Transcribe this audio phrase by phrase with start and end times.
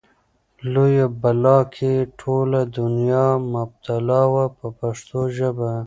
[0.73, 5.71] لویه بلا کې ټوله دنیا مبتلا وه په پښتو ژبه.